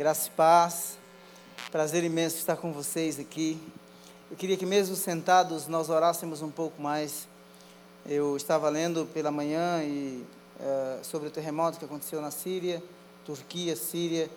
[0.00, 0.96] Graça e paz.
[1.70, 3.60] Prazer imenso estar com vocês aqui.
[4.30, 7.28] Eu queria que, mesmo sentados, nós orássemos um pouco mais.
[8.06, 10.24] Eu estava lendo pela manhã e,
[10.58, 12.82] uh, sobre o terremoto que aconteceu na Síria,
[13.26, 14.30] Turquia, Síria.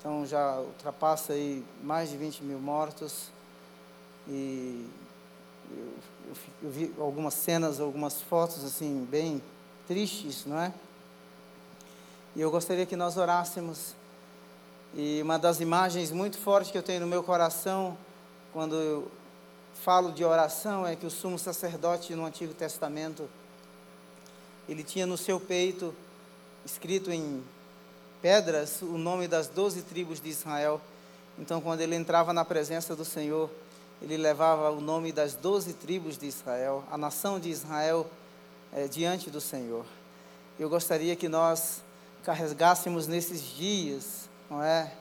[0.00, 3.30] Então já ultrapassa aí mais de 20 mil mortos.
[4.26, 4.84] E
[5.70, 5.92] eu,
[6.26, 9.40] eu, eu vi algumas cenas, algumas fotos assim, bem
[9.86, 10.72] tristes, não é?
[12.34, 13.96] E eu gostaria que nós orássemos.
[15.00, 17.96] E uma das imagens muito fortes que eu tenho no meu coração,
[18.52, 19.08] quando eu
[19.84, 23.30] falo de oração, é que o sumo sacerdote no Antigo Testamento,
[24.68, 25.94] ele tinha no seu peito,
[26.66, 27.44] escrito em
[28.20, 30.80] pedras, o nome das doze tribos de Israel.
[31.38, 33.48] Então, quando ele entrava na presença do Senhor,
[34.02, 38.04] ele levava o nome das doze tribos de Israel, a nação de Israel,
[38.72, 39.86] é, diante do Senhor.
[40.58, 41.84] Eu gostaria que nós
[42.24, 44.92] carregássemos nesses dias, não é?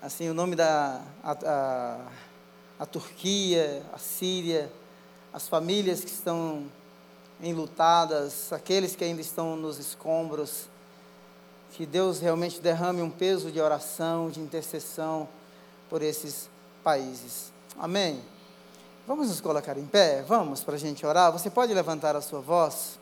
[0.00, 1.98] Assim, o nome da a, a,
[2.80, 4.70] a Turquia, a Síria,
[5.32, 6.64] as famílias que estão
[7.40, 10.68] enlutadas, aqueles que ainda estão nos escombros,
[11.72, 15.28] que Deus realmente derrame um peso de oração, de intercessão
[15.88, 16.48] por esses
[16.82, 17.52] países.
[17.78, 18.20] Amém?
[19.06, 20.22] Vamos nos colocar em pé?
[20.22, 21.32] Vamos para a gente orar?
[21.32, 22.98] Você pode levantar a sua voz?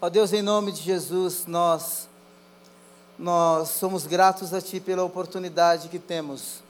[0.00, 2.08] Ó Deus, em nome de Jesus, nós
[3.18, 6.62] nós somos gratos a Ti pela oportunidade que temos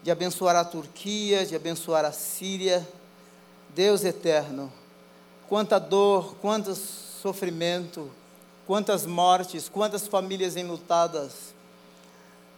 [0.00, 2.86] de abençoar a Turquia, de abençoar a Síria.
[3.74, 4.72] Deus eterno,
[5.48, 8.10] quanta dor, quanto sofrimento,
[8.66, 11.52] quantas mortes, quantas famílias enlutadas.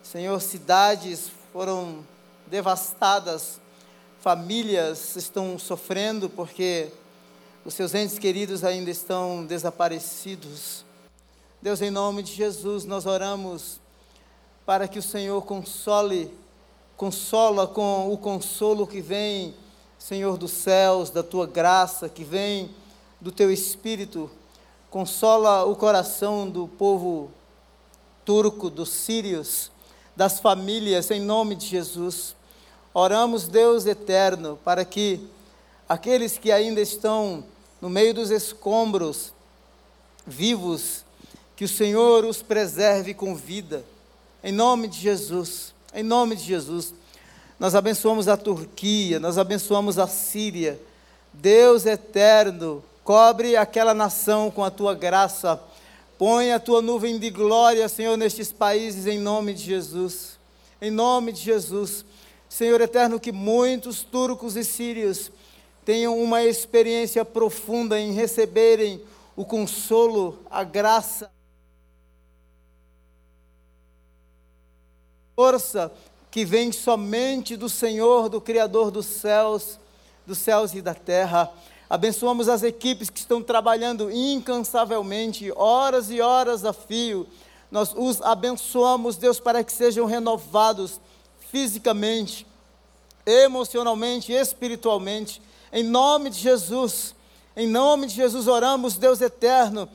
[0.03, 2.05] Senhor, cidades foram
[2.47, 3.59] devastadas,
[4.21, 6.91] famílias estão sofrendo porque
[7.65, 10.85] os seus entes queridos ainda estão desaparecidos.
[11.61, 13.81] Deus, em nome de Jesus, nós oramos
[14.65, 16.33] para que o Senhor console,
[16.97, 19.53] consola com o consolo que vem,
[19.99, 22.71] Senhor dos céus, da tua graça, que vem
[23.21, 24.31] do teu espírito.
[24.89, 27.29] Consola o coração do povo
[28.25, 29.73] turco, dos sírios,
[30.15, 32.37] das famílias, em nome de Jesus.
[32.95, 35.29] Oramos, Deus eterno, para que
[35.89, 37.43] aqueles que ainda estão
[37.81, 39.33] no meio dos escombros,
[40.25, 41.05] vivos,
[41.59, 43.85] que o Senhor os preserve com vida.
[44.45, 45.75] Em nome de Jesus.
[45.93, 46.95] Em nome de Jesus.
[47.59, 50.81] Nós abençoamos a Turquia, nós abençoamos a Síria.
[51.33, 55.61] Deus eterno, cobre aquela nação com a tua graça.
[56.17, 60.39] Põe a tua nuvem de glória, Senhor, nestes países, em nome de Jesus.
[60.81, 62.05] Em nome de Jesus.
[62.49, 65.33] Senhor eterno, que muitos turcos e sírios
[65.85, 69.03] tenham uma experiência profunda em receberem
[69.35, 71.37] o consolo, a graça.
[75.39, 75.93] Força
[76.33, 79.79] que vem somente do Senhor, do Criador dos céus,
[80.27, 81.49] dos céus e da terra.
[81.89, 87.25] Abençoamos as equipes que estão trabalhando incansavelmente, horas e horas a fio.
[87.71, 91.01] Nós os abençoamos, Deus, para que sejam renovados
[91.53, 92.45] fisicamente,
[93.25, 95.41] emocionalmente, espiritualmente.
[95.73, 97.15] Em nome de Jesus,
[97.57, 99.89] em nome de Jesus, oramos, Deus eterno,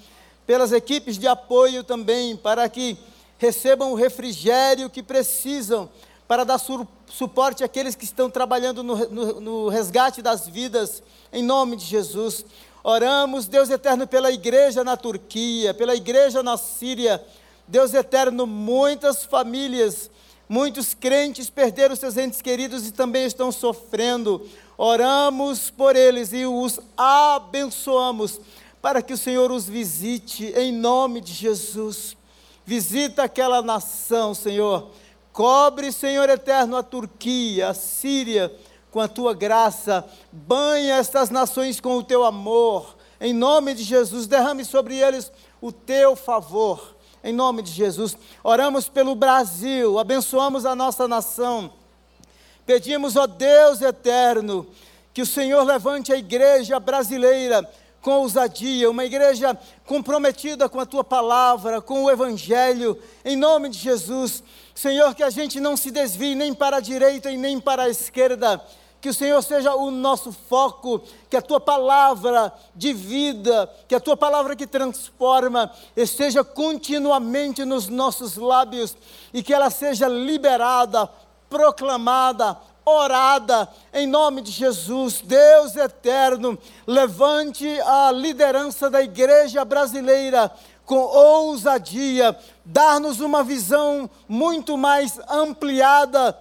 [0.48, 2.98] pelas equipes de apoio também, para que
[3.44, 5.90] recebam o refrigério que precisam
[6.26, 11.44] para dar su suporte àqueles que estão trabalhando no, no, no resgate das vidas, em
[11.44, 12.46] nome de Jesus.
[12.82, 17.22] Oramos, Deus eterno, pela igreja na Turquia, pela igreja na Síria.
[17.68, 20.10] Deus eterno, muitas famílias,
[20.48, 24.48] muitos crentes perderam seus entes queridos e também estão sofrendo.
[24.78, 28.40] Oramos por eles e os abençoamos
[28.82, 32.16] para que o Senhor os visite em nome de Jesus.
[32.66, 34.90] Visita aquela nação, Senhor.
[35.32, 38.54] Cobre, Senhor eterno, a Turquia, a Síria,
[38.92, 40.06] com a tua graça.
[40.32, 42.96] Banha estas nações com o teu amor.
[43.20, 46.96] Em nome de Jesus, derrame sobre eles o teu favor.
[47.24, 51.72] Em nome de Jesus, oramos pelo Brasil, abençoamos a nossa nação.
[52.66, 54.68] Pedimos, ó Deus eterno,
[55.14, 57.70] que o Senhor levante a igreja brasileira
[58.04, 63.80] com ousadia, uma igreja comprometida com a tua palavra, com o evangelho, em nome de
[63.80, 64.44] Jesus.
[64.76, 67.90] Senhor, que a gente não se desvie nem para a direita e nem para a
[67.90, 68.62] esquerda,
[69.00, 74.02] que o Senhor seja o nosso foco, que a tua palavra de vida, que a
[74.02, 78.98] tua palavra que transforma, esteja continuamente nos nossos lábios
[79.34, 81.10] e que ela seja liberada,
[81.50, 85.22] proclamada, orada em nome de Jesus.
[85.22, 90.52] Deus eterno, levante a liderança da igreja brasileira
[90.86, 96.38] com ousadia, dar-nos uma visão muito mais ampliada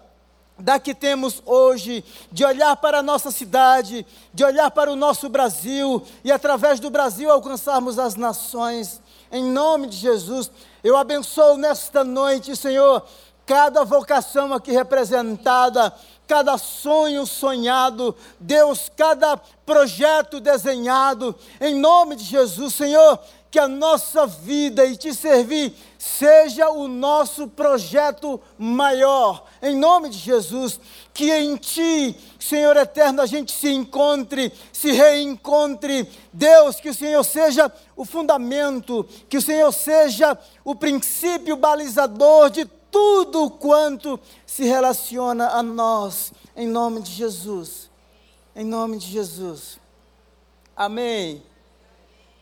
[0.58, 5.28] da que temos hoje, de olhar para a nossa cidade, de olhar para o nosso
[5.28, 9.00] Brasil e através do Brasil alcançarmos as nações.
[9.30, 10.50] Em nome de Jesus,
[10.84, 13.04] eu abençoo nesta noite, Senhor,
[13.46, 15.92] cada vocação aqui representada,
[16.32, 23.20] cada sonho sonhado, Deus, cada projeto desenhado, em nome de Jesus, Senhor,
[23.50, 30.16] que a nossa vida e te servir seja o nosso projeto maior, em nome de
[30.16, 30.80] Jesus,
[31.12, 37.22] que em Ti, Senhor eterno, a gente se encontre, se reencontre, Deus, que o Senhor
[37.24, 45.48] seja o fundamento, que o Senhor seja o princípio balizador de tudo quanto se relaciona
[45.48, 47.90] a nós, em nome de Jesus,
[48.54, 49.80] em nome de Jesus,
[50.76, 51.42] amém.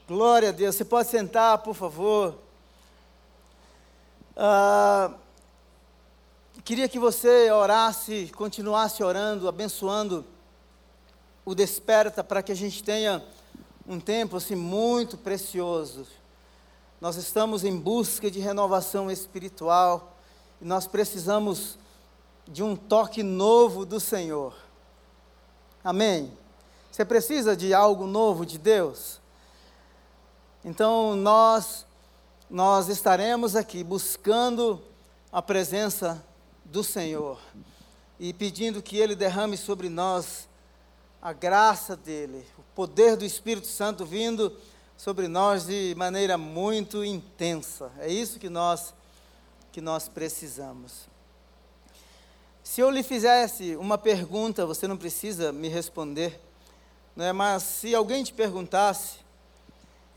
[0.08, 0.75] Glória a Deus.
[0.75, 2.37] Você pode sentar, por favor.
[4.37, 5.14] Ah,
[6.64, 10.25] queria que você orasse, continuasse orando, abençoando
[11.44, 13.25] o Desperta, para que a gente tenha
[13.87, 16.05] um tempo assim muito precioso.
[17.00, 20.09] Nós estamos em busca de renovação espiritual
[20.60, 21.78] e nós precisamos
[22.46, 24.54] de um toque novo do Senhor.
[25.82, 26.36] Amém?
[26.90, 29.20] Você precisa de algo novo de Deus?
[30.64, 31.86] Então nós
[32.50, 34.82] nós estaremos aqui buscando
[35.30, 36.20] a presença
[36.64, 37.38] do Senhor
[38.18, 40.48] e pedindo que ele derrame sobre nós
[41.22, 44.56] a graça dele, o poder do Espírito Santo vindo
[44.96, 47.92] sobre nós de maneira muito intensa.
[47.98, 48.92] É isso que nós
[49.72, 51.08] que nós precisamos.
[52.62, 56.40] Se eu lhe fizesse uma pergunta, você não precisa me responder,
[57.17, 57.32] não é?
[57.32, 59.20] Mas se alguém te perguntasse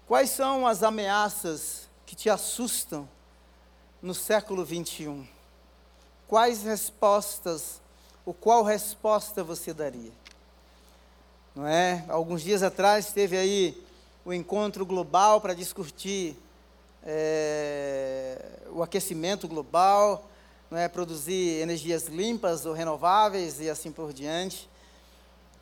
[0.06, 3.08] Quais são as ameaças que te assustam
[4.02, 5.26] no século 21?
[6.28, 7.82] Quais respostas,
[8.26, 10.12] ou qual resposta você daria?
[11.56, 12.04] Não é?
[12.10, 13.82] Alguns dias atrás teve aí
[14.26, 16.38] o encontro global para discutir
[17.06, 20.30] é, o aquecimento global,
[20.70, 20.88] não é?
[20.88, 24.70] produzir energias limpas ou renováveis e assim por diante.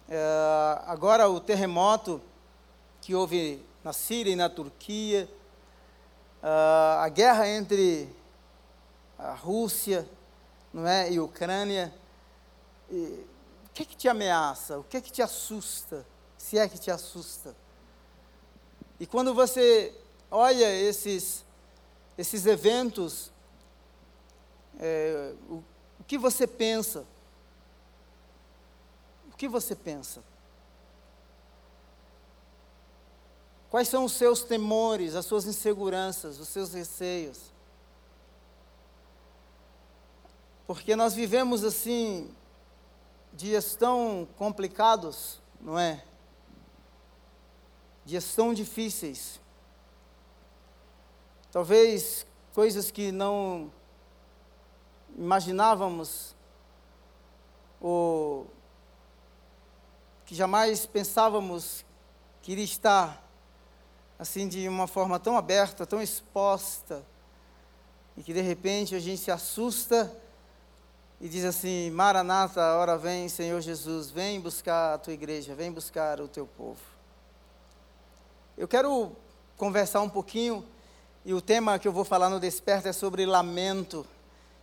[0.10, 0.18] É,
[0.86, 2.22] agora o terremoto
[3.02, 5.28] que houve na Síria e na Turquia,
[6.44, 8.08] uh, a guerra entre
[9.18, 10.08] a Rússia
[10.74, 11.94] não é, e a Ucrânia.
[12.90, 13.26] E,
[13.66, 14.80] o que, é que te ameaça?
[14.80, 16.06] O que, é que te assusta?
[16.38, 17.56] Se é que te assusta.
[19.00, 19.96] E quando você
[20.32, 21.46] olha esses,
[22.18, 23.30] esses eventos,
[24.80, 25.62] é, o,
[26.00, 27.06] o que você pensa?
[29.32, 30.24] O que você pensa?
[33.70, 37.52] Quais são os seus temores, as suas inseguranças, os seus receios?
[40.68, 42.30] Porque nós vivemos assim,
[43.34, 46.04] dias tão complicados, não é?
[48.06, 49.40] Dias tão difíceis.
[51.52, 53.72] Talvez coisas que não
[55.18, 56.34] imaginávamos,
[57.80, 58.48] ou
[60.26, 61.84] que jamais pensávamos
[62.42, 63.22] que iria estar
[64.18, 67.04] assim de uma forma tão aberta, tão exposta,
[68.16, 70.16] e que de repente a gente se assusta
[71.20, 75.72] e diz assim: Maranata, a hora vem, Senhor Jesus, vem buscar a tua igreja, vem
[75.72, 76.80] buscar o teu povo.
[78.58, 79.16] Eu quero
[79.58, 80.66] conversar um pouquinho,
[81.24, 84.06] e o tema que eu vou falar no Desperta é sobre lamento.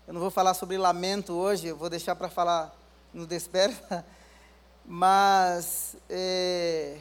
[0.06, 2.74] Eu não vou falar sobre lamento hoje, eu vou deixar para falar
[3.12, 4.04] no Desperta,
[4.84, 5.96] mas.
[6.08, 6.98] É,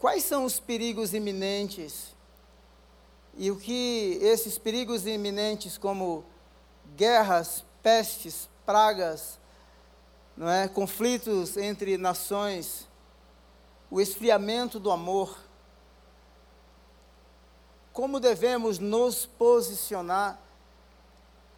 [0.00, 2.14] Quais são os perigos iminentes?
[3.36, 6.24] E o que esses perigos iminentes, como
[6.96, 9.38] guerras, pestes, pragas,
[10.34, 10.66] não é?
[10.68, 12.88] conflitos entre nações,
[13.90, 15.36] o esfriamento do amor,
[17.92, 20.38] como devemos nos posicionar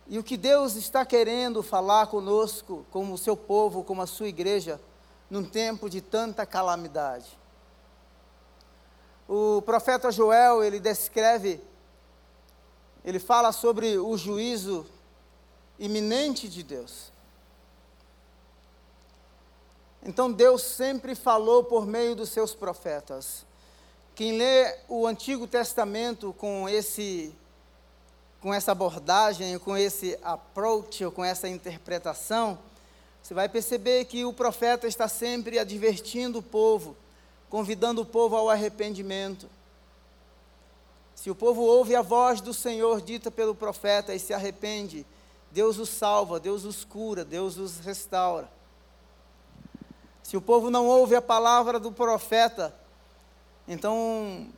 [0.06, 4.28] e o que Deus está querendo falar conosco, como o seu povo, como a sua
[4.28, 4.80] igreja,
[5.30, 7.38] num tempo de tanta calamidade.
[9.28, 11.62] O profeta Joel, ele descreve,
[13.04, 14.84] ele fala sobre o juízo
[15.78, 17.12] iminente de Deus.
[20.02, 23.46] Então Deus sempre falou por meio dos seus profetas.
[24.14, 27.34] Quem lê o Antigo Testamento com esse
[28.40, 32.58] com essa abordagem, com esse approach, ou com essa interpretação,
[33.22, 36.96] você vai perceber que o profeta está sempre advertindo o povo
[37.52, 39.46] convidando o povo ao arrependimento.
[41.14, 45.04] Se o povo ouve a voz do Senhor dita pelo profeta e se arrepende,
[45.50, 48.50] Deus os salva, Deus os cura, Deus os restaura.
[50.22, 52.74] Se o povo não ouve a palavra do profeta,
[53.72, 54.48] então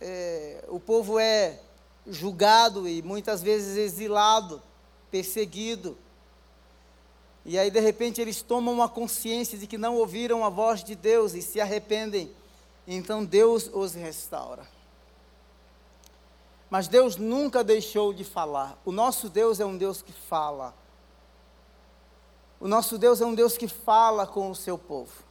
[0.00, 1.58] é, o povo é
[2.06, 4.62] julgado e muitas vezes exilado,
[5.10, 5.96] perseguido.
[7.44, 10.94] E aí, de repente, eles tomam uma consciência de que não ouviram a voz de
[10.94, 12.30] Deus e se arrependem.
[12.86, 14.68] Então Deus os restaura.
[16.68, 18.78] Mas Deus nunca deixou de falar.
[18.84, 20.74] O nosso Deus é um Deus que fala.
[22.60, 25.29] O nosso Deus é um Deus que fala com o seu povo.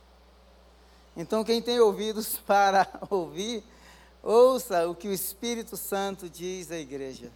[1.22, 3.62] Então, quem tem ouvidos para ouvir,
[4.24, 7.30] ouça o que o Espírito Santo diz à igreja.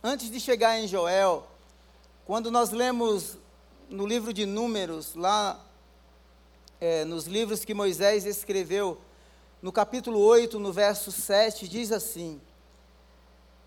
[0.00, 1.44] Antes de chegar em Joel,
[2.24, 3.36] quando nós lemos
[3.88, 5.60] no livro de Números, lá
[6.80, 9.00] é, nos livros que Moisés escreveu,
[9.60, 12.40] no capítulo 8, no verso 7, diz assim: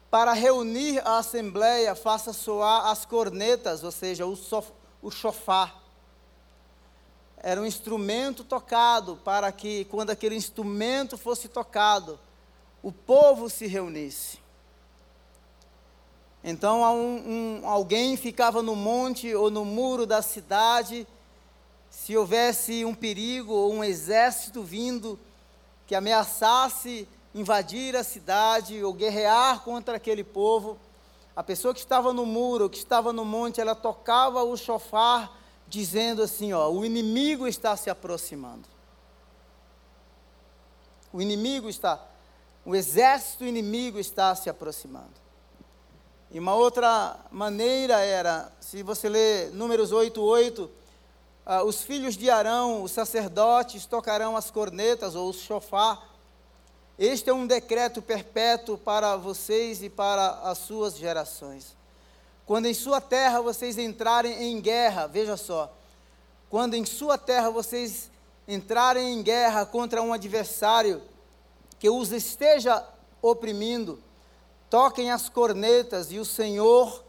[0.09, 5.80] Para reunir a assembleia, faça soar as cornetas, ou seja, o, sof o chofar.
[7.43, 12.19] Era um instrumento tocado para que, quando aquele instrumento fosse tocado,
[12.83, 14.39] o povo se reunisse.
[16.43, 21.07] Então um, um, alguém ficava no monte ou no muro da cidade,
[21.89, 25.19] se houvesse um perigo ou um exército vindo
[25.85, 30.77] que ameaçasse invadir a cidade ou guerrear contra aquele povo,
[31.35, 35.40] a pessoa que estava no muro, que estava no monte, ela tocava o chofar,
[35.71, 38.67] dizendo assim: ó, o inimigo está se aproximando.
[41.13, 41.99] O inimigo está,
[42.65, 45.19] o exército inimigo está se aproximando.
[46.29, 50.71] E uma outra maneira era, se você ler Números 8, 8,
[51.45, 56.11] ah, os filhos de Arão, os sacerdotes, tocarão as cornetas ou o chofar
[57.03, 61.75] este é um decreto perpétuo para vocês e para as suas gerações.
[62.45, 65.73] Quando em sua terra vocês entrarem em guerra, veja só,
[66.49, 68.11] quando em sua terra vocês
[68.47, 71.01] entrarem em guerra contra um adversário
[71.79, 72.85] que os esteja
[73.21, 73.99] oprimindo,
[74.69, 77.03] toquem as cornetas e o Senhor,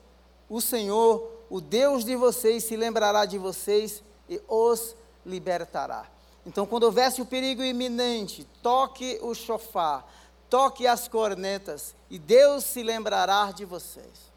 [0.48, 6.06] o Senhor, o Deus de vocês se lembrará de vocês e os libertará.
[6.46, 10.10] Então, quando houvesse o perigo iminente, toque o chofar,
[10.50, 14.31] toque as cornetas, e Deus se lembrará de vocês.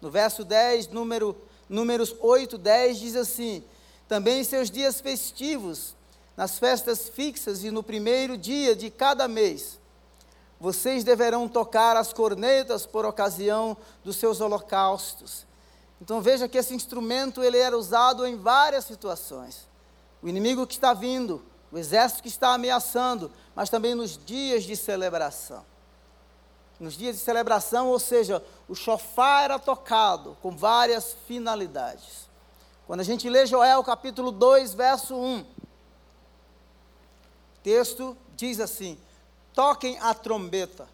[0.00, 1.36] No verso 10, número,
[1.68, 3.64] números 8, 10, diz assim:
[4.08, 5.94] Também em seus dias festivos,
[6.36, 9.78] nas festas fixas e no primeiro dia de cada mês,
[10.60, 15.46] vocês deverão tocar as cornetas por ocasião dos seus holocaustos.
[16.00, 19.66] Então veja que esse instrumento ele era usado em várias situações
[20.26, 24.74] o inimigo que está vindo, o exército que está ameaçando, mas também nos dias de
[24.74, 25.64] celebração.
[26.78, 32.28] Nos dias de celebração, ou seja, o chofar era tocado com várias finalidades.
[32.86, 35.46] Quando a gente lê Joel capítulo 2, verso 1, o
[37.62, 38.98] texto diz assim:
[39.54, 40.86] toquem a trombeta,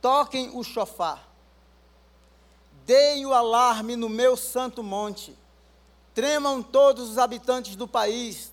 [0.00, 1.26] toquem o chofar,
[2.84, 5.36] deem o alarme no meu santo monte,
[6.14, 8.52] Tremam todos os habitantes do país,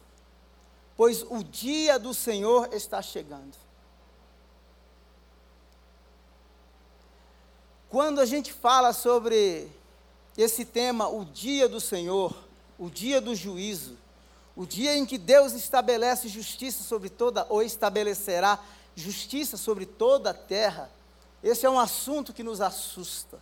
[0.95, 3.55] pois o dia do Senhor está chegando.
[7.89, 9.72] Quando a gente fala sobre
[10.38, 12.36] esse tema, o dia do Senhor,
[12.77, 13.98] o dia do juízo,
[14.56, 18.60] o dia em que Deus estabelece justiça sobre toda, ou estabelecerá
[18.94, 20.91] justiça sobre toda a terra,
[21.41, 23.39] esse é um assunto que nos assusta.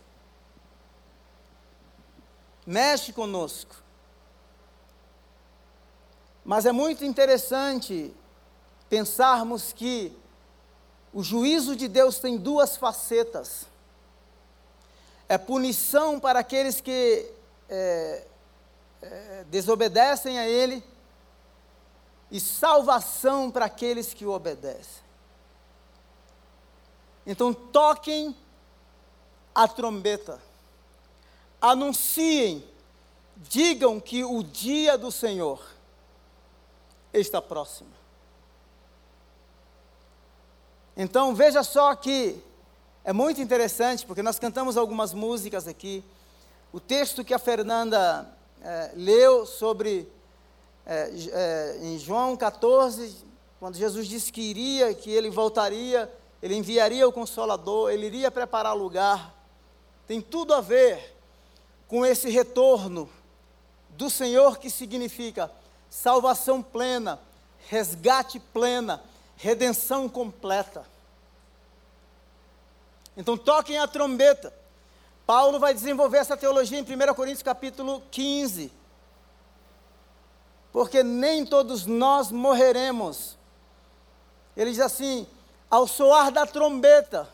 [2.64, 3.74] Mexe conosco.
[6.44, 8.14] Mas é muito interessante
[8.88, 10.16] pensarmos que
[11.12, 13.66] o juízo de Deus tem duas facetas.
[15.28, 17.30] É punição para aqueles que
[17.68, 18.26] é,
[19.02, 20.82] é, desobedecem a Ele
[22.30, 25.04] e salvação para aqueles que o obedecem.
[27.26, 28.36] Então toquem
[29.54, 30.40] a trombeta,
[31.60, 32.64] anunciem,
[33.36, 35.60] digam que o dia do Senhor
[37.12, 37.90] está próxima.
[40.96, 42.42] Então veja só que
[43.06, 46.02] é muito interessante, porque nós cantamos algumas músicas aqui.
[46.72, 48.28] O texto que a Fernanda
[48.60, 50.10] é, leu sobre,
[50.84, 53.24] é, é, em João 14,
[53.60, 58.74] quando Jesus disse que iria, que ele voltaria, ele enviaria o Consolador, ele iria preparar
[58.74, 59.32] lugar,
[60.08, 61.16] tem tudo a ver
[61.86, 63.08] com esse retorno
[63.90, 65.48] do Senhor que significa
[65.88, 67.20] salvação plena,
[67.68, 69.00] resgate plena,
[69.36, 70.95] redenção completa.
[73.16, 74.52] Então toquem a trombeta.
[75.24, 78.70] Paulo vai desenvolver essa teologia em 1 Coríntios capítulo 15.
[80.70, 83.38] Porque nem todos nós morreremos.
[84.54, 85.26] Ele diz assim:
[85.70, 87.28] ao soar da trombeta,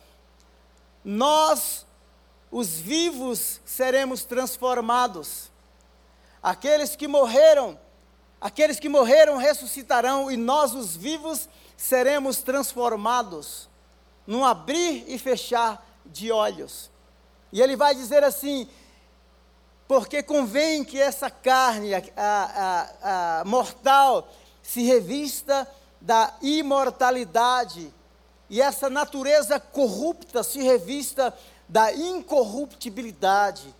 [1.04, 1.84] nós,
[2.50, 5.50] os vivos, seremos transformados.
[6.40, 7.78] Aqueles que morreram,
[8.40, 13.68] aqueles que morreram ressuscitarão e nós, os vivos, seremos transformados
[14.26, 16.90] num abrir e fechar de olhos.
[17.52, 18.68] E ele vai dizer assim:
[19.86, 24.28] porque convém que essa carne, a, a, a, mortal,
[24.62, 25.68] se revista
[26.00, 27.92] da imortalidade,
[28.48, 31.36] e essa natureza corrupta se revista
[31.68, 33.74] da incorruptibilidade.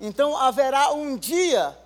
[0.00, 1.76] Então haverá um dia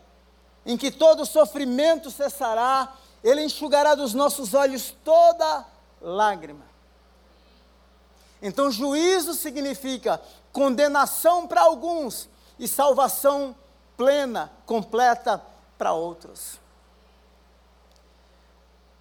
[0.65, 5.67] em que todo sofrimento cessará, ele enxugará dos nossos olhos toda
[6.01, 6.74] lágrima.
[8.47, 10.21] Então, juízo significa
[10.53, 13.57] condenação para alguns e salvação
[13.97, 15.43] plena, completa
[15.79, 16.61] para outros.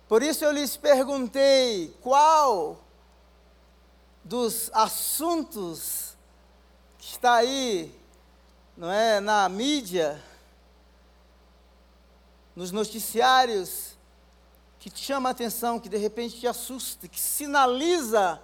[0.07, 2.79] Por isso eu lhes perguntei qual
[4.23, 6.15] dos assuntos
[6.97, 7.93] que está aí,
[8.77, 10.23] não é, na mídia,
[12.55, 13.97] nos noticiários,
[14.79, 18.41] que te chama a atenção, que de repente te assusta, que sinaliza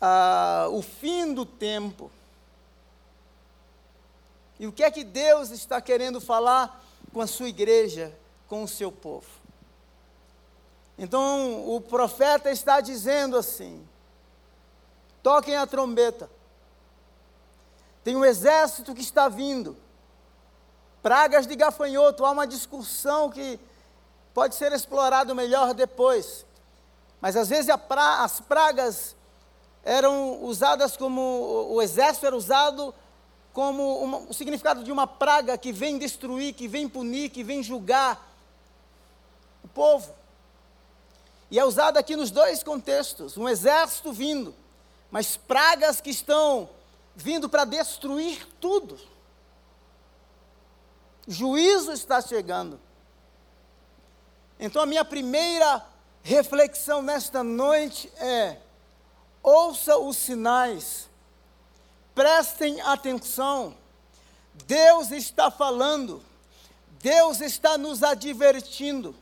[0.00, 2.10] ah, o fim do tempo.
[4.58, 8.12] E o que é que Deus está querendo falar com a sua igreja,
[8.48, 9.26] com o seu povo?
[10.98, 13.86] Então o profeta está dizendo assim:
[15.22, 16.28] toquem a trombeta.
[18.02, 19.76] Tem um exército que está vindo.
[21.02, 23.60] Pragas de gafanhoto, há uma discussão que
[24.34, 26.44] pode ser explorado melhor depois.
[27.20, 29.14] Mas às vezes pra, as pragas
[29.84, 32.94] eram usadas como, o exército era usado
[33.52, 37.62] como uma, o significado de uma praga que vem destruir, que vem punir, que vem
[37.62, 38.24] julgar
[39.64, 40.14] o povo.
[41.50, 44.54] E é usado aqui nos dois contextos: um exército vindo,
[45.10, 46.68] mas pragas que estão
[47.16, 48.98] vindo para destruir tudo.
[51.26, 52.80] Juízo está chegando.
[54.58, 55.84] Então, a minha primeira
[56.22, 58.58] reflexão nesta noite é:
[59.42, 61.08] ouça os sinais,
[62.14, 63.76] prestem atenção.
[64.66, 66.22] Deus está falando,
[67.00, 69.14] Deus está nos advertindo.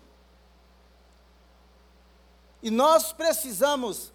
[2.62, 4.12] E nós precisamos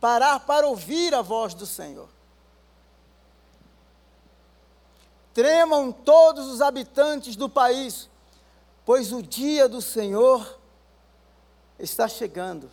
[0.00, 2.08] parar para ouvir a voz do Senhor.
[5.32, 8.08] Tremam todos os habitantes do país,
[8.84, 10.58] pois o dia do Senhor
[11.78, 12.70] está chegando,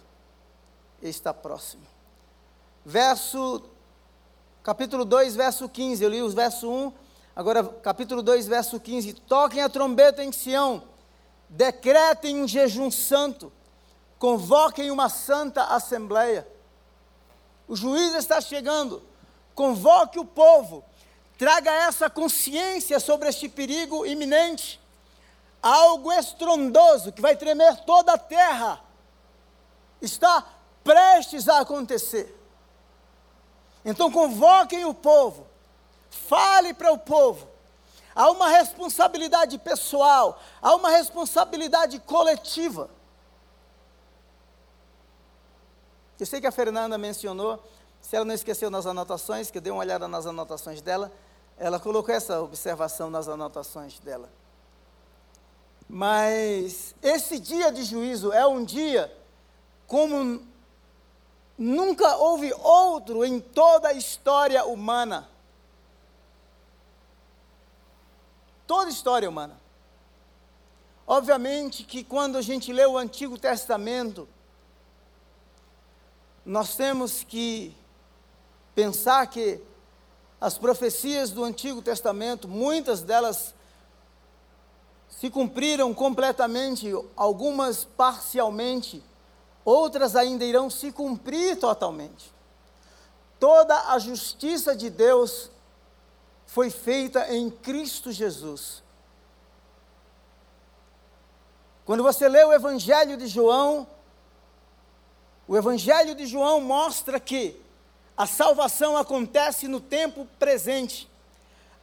[1.02, 1.91] está próximo
[2.86, 3.64] verso,
[4.64, 6.04] capítulo 2, verso 15.
[6.04, 6.94] Eu li os verso 1,
[7.36, 9.14] agora capítulo 2, verso 15.
[9.14, 10.84] Toquem a trombeta em Sião,
[11.50, 13.52] decretem um jejum santo,
[14.18, 16.48] convoquem uma santa assembleia.
[17.68, 19.02] O juiz está chegando,
[19.56, 20.84] convoque o povo,
[21.38, 24.80] traga essa consciência sobre este perigo iminente,
[25.62, 28.82] algo estrondoso que vai tremer toda a terra,
[30.02, 30.46] está
[30.84, 32.41] prestes a acontecer.
[33.84, 35.48] Então convoquem o povo,
[36.10, 37.48] fale para o povo.
[38.14, 42.90] Há uma responsabilidade pessoal, há uma responsabilidade coletiva.
[46.20, 47.64] Eu sei que a Fernanda mencionou,
[48.00, 51.12] se ela não esqueceu nas anotações, que eu dei uma olhada nas anotações dela,
[51.58, 54.30] ela colocou essa observação nas anotações dela.
[55.88, 59.12] Mas esse dia de juízo é um dia
[59.88, 60.42] como
[61.64, 65.30] Nunca houve outro em toda a história humana.
[68.66, 69.62] Toda a história humana.
[71.06, 74.28] Obviamente que quando a gente lê o Antigo Testamento,
[76.44, 77.78] nós temos que
[78.74, 79.62] pensar que
[80.40, 83.54] as profecias do Antigo Testamento, muitas delas
[85.10, 89.04] se cumpriram completamente, algumas parcialmente
[89.64, 92.32] outras ainda irão se cumprir totalmente.
[93.40, 95.50] Toda a justiça de Deus
[96.46, 98.84] foi feita em Cristo Jesus.
[101.86, 103.88] Quando você lê o Evangelho de João,
[105.48, 107.60] o Evangelho de João mostra que
[108.16, 111.10] a salvação acontece no tempo presente.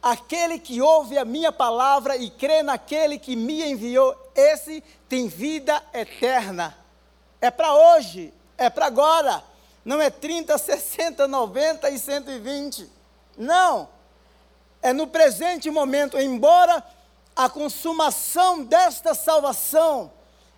[0.01, 5.83] Aquele que ouve a minha palavra e crê naquele que me enviou, esse tem vida
[5.93, 6.78] eterna.
[7.41, 9.43] É para hoje, é para agora.
[9.85, 12.89] não é 30, 60, 90 e 120.
[13.37, 13.89] Não.
[14.81, 16.83] É no presente momento, embora
[17.35, 20.11] a consumação desta salvação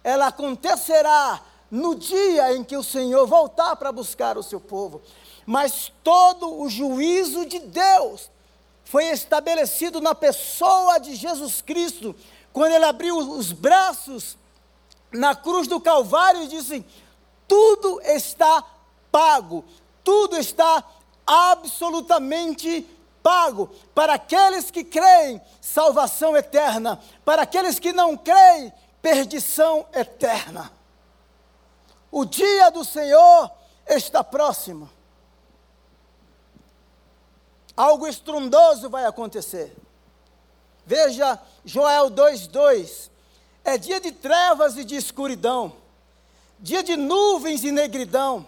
[0.03, 5.01] ela acontecerá no dia em que o Senhor voltar para buscar o seu povo.
[5.45, 8.29] Mas todo o juízo de Deus
[8.83, 12.15] foi estabelecido na pessoa de Jesus Cristo,
[12.51, 14.37] quando ele abriu os braços
[15.11, 16.85] na cruz do Calvário e disse:
[17.47, 18.63] tudo está
[19.11, 19.65] pago,
[20.03, 20.83] tudo está
[21.27, 22.87] absolutamente
[23.21, 23.69] pago.
[23.93, 26.99] Para aqueles que creem, salvação eterna.
[27.25, 28.71] Para aqueles que não creem,
[29.01, 30.71] perdição eterna.
[32.09, 33.51] O dia do Senhor
[33.87, 34.89] está próximo.
[37.75, 39.75] Algo estrondoso vai acontecer.
[40.85, 43.10] Veja Joel 2:2.
[43.63, 45.75] É dia de trevas e de escuridão,
[46.59, 48.45] dia de nuvens e negridão.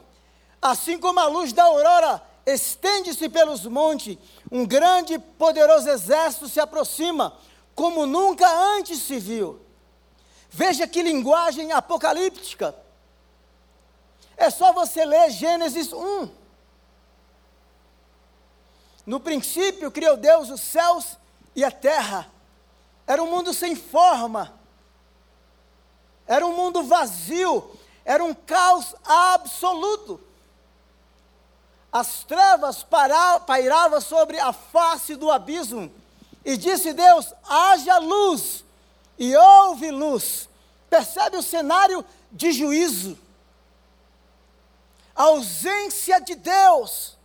[0.62, 4.18] Assim como a luz da aurora estende-se pelos montes,
[4.52, 7.38] um grande e poderoso exército se aproxima,
[7.76, 9.62] como nunca antes se viu.
[10.50, 12.76] Veja que linguagem apocalíptica.
[14.38, 16.30] É só você ler Gênesis 1.
[19.06, 21.18] No princípio criou Deus os céus
[21.56, 22.30] e a terra.
[23.06, 24.54] Era um mundo sem forma.
[26.28, 27.72] Era um mundo vazio.
[28.06, 30.20] Era um caos absoluto.
[31.92, 32.86] As trevas
[33.46, 35.92] pairavam sobre a face do abismo.
[36.44, 38.64] E disse Deus: haja luz
[39.18, 40.50] e houve luz.
[40.90, 43.18] Percebe o cenário de juízo.
[45.16, 47.16] A ausência de Deus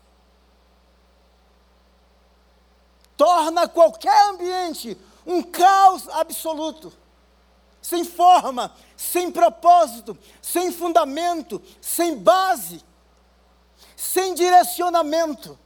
[3.16, 6.92] torna qualquer ambiente um caos absoluto,
[7.82, 12.84] sem forma, sem propósito, sem fundamento, sem base,
[13.96, 15.56] sem direcionamento.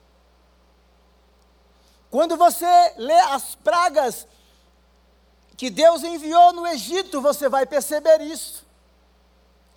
[2.10, 2.66] Quando você
[2.98, 4.28] lê as pragas
[5.56, 8.66] que Deus enviou no Egito, você vai perceber isso.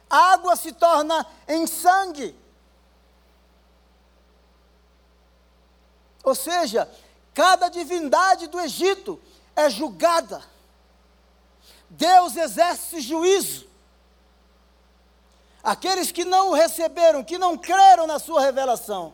[0.09, 2.37] A água se torna em sangue.
[6.25, 6.91] Ou seja,
[7.33, 9.17] cada divindade do Egito
[9.55, 10.43] é julgada.
[11.97, 13.67] Deus exerce juízo.
[15.63, 19.13] Aqueles que não o receberam, que não creram na sua revelação,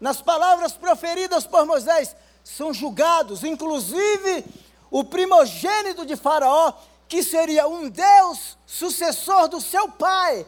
[0.00, 2.14] nas palavras proferidas por Moisés,
[2.44, 4.44] são julgados, inclusive
[4.90, 6.72] o primogênito de Faraó,
[7.08, 10.46] que seria um Deus sucessor do seu pai,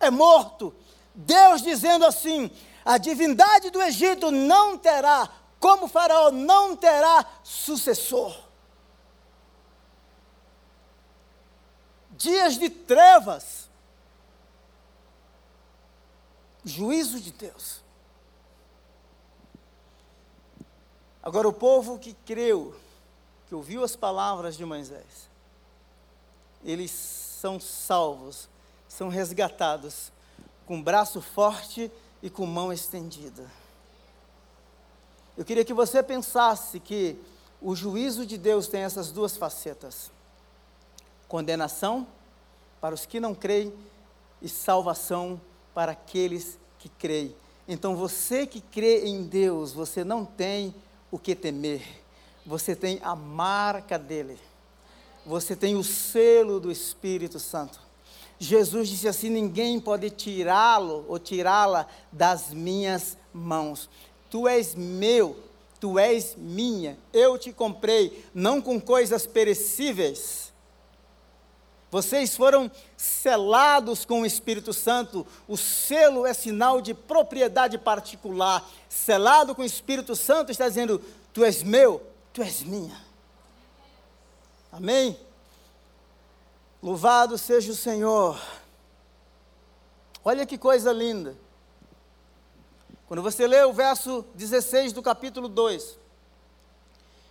[0.00, 0.74] é morto.
[1.14, 2.50] Deus dizendo assim:
[2.84, 5.28] a divindade do Egito não terá,
[5.60, 8.43] como Faraó não terá sucessor.
[12.16, 13.68] Dias de trevas,
[16.64, 17.82] juízo de Deus.
[21.22, 22.74] Agora, o povo que creu,
[23.48, 25.28] que ouviu as palavras de Moisés,
[26.64, 28.48] eles são salvos,
[28.88, 30.12] são resgatados,
[30.66, 31.90] com braço forte
[32.22, 33.50] e com mão estendida.
[35.36, 37.18] Eu queria que você pensasse que
[37.60, 40.10] o juízo de Deus tem essas duas facetas:
[41.34, 42.06] condenação
[42.80, 43.72] para os que não creem
[44.40, 45.40] e salvação
[45.74, 47.34] para aqueles que creem.
[47.66, 50.72] Então, você que crê em Deus, você não tem
[51.10, 51.82] o que temer.
[52.46, 54.38] Você tem a marca dele.
[55.26, 57.80] Você tem o selo do Espírito Santo.
[58.38, 63.90] Jesus disse assim: ninguém pode tirá-lo ou tirá-la das minhas mãos.
[64.30, 65.36] Tu és meu,
[65.80, 66.96] tu és minha.
[67.12, 70.53] Eu te comprei, não com coisas perecíveis
[71.94, 75.24] vocês foram selados com o Espírito Santo.
[75.46, 78.68] O selo é sinal de propriedade particular.
[78.88, 81.00] Selado com o Espírito Santo está dizendo:
[81.32, 83.00] Tu és meu, tu és minha.
[84.72, 85.16] Amém?
[86.82, 88.42] Louvado seja o Senhor.
[90.24, 91.36] Olha que coisa linda.
[93.06, 95.96] Quando você lê o verso 16 do capítulo 2,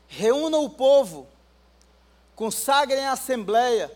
[0.08, 1.28] reúna o povo,
[2.34, 3.92] consagrem a assembleia,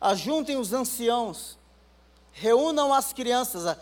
[0.00, 1.58] ajuntem os anciãos,
[2.32, 3.76] reúnam as crianças,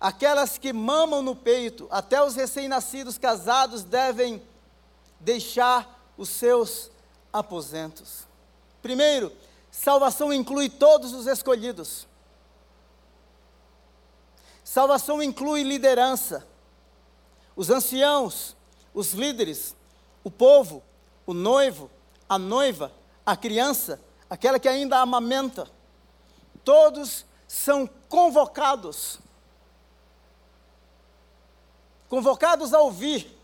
[0.00, 4.42] aquelas que mamam no peito, até os recém-nascidos casados devem
[5.18, 6.90] deixar os seus
[7.32, 8.26] aposentos.
[8.82, 9.32] Primeiro,
[9.70, 12.06] salvação inclui todos os escolhidos.
[14.62, 16.46] Salvação inclui liderança,
[17.54, 18.54] os anciãos,
[18.92, 19.74] os líderes,
[20.22, 20.82] o povo,
[21.24, 21.90] o noivo,
[22.28, 22.92] a noiva,
[23.24, 25.68] a criança, aquela que ainda amamenta,
[26.64, 29.18] todos são convocados.
[32.08, 33.38] Convocados a ouvir,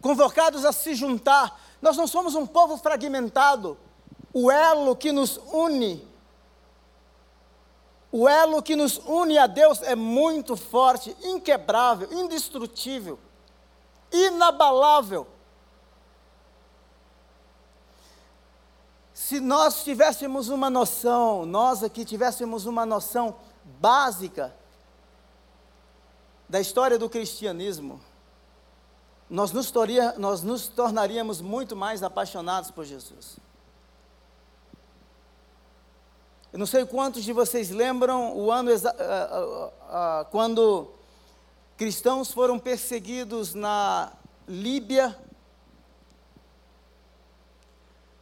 [0.00, 1.60] convocados a se juntar.
[1.80, 3.78] Nós não somos um povo fragmentado.
[4.32, 6.08] O elo que nos une,
[8.12, 13.18] o elo que nos une a Deus é muito forte, inquebrável, indestrutível,
[14.12, 15.26] inabalável.
[19.30, 23.36] Se nós tivéssemos uma noção, nós aqui tivéssemos uma noção
[23.80, 24.52] básica
[26.48, 28.00] da história do cristianismo,
[29.28, 33.36] nós nos, toria, nós nos tornaríamos muito mais apaixonados por Jesus.
[36.52, 40.90] Eu não sei quantos de vocês lembram o ano uh, quando
[41.76, 44.12] cristãos foram perseguidos na
[44.48, 45.16] Líbia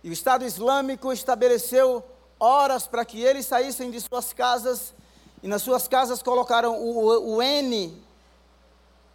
[0.03, 2.05] e o Estado Islâmico estabeleceu
[2.39, 4.95] horas para que eles saíssem de suas casas,
[5.43, 8.01] e nas suas casas colocaram o, o N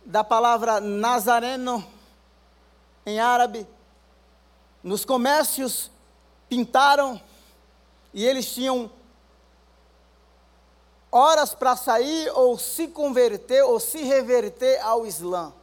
[0.06, 1.86] da palavra Nazareno,
[3.06, 3.68] em árabe.
[4.84, 5.90] Nos comércios
[6.50, 7.22] pintaram,
[8.14, 8.92] e eles tinham
[11.12, 15.54] horas para sair ou se converter ou se reverter ao Islã.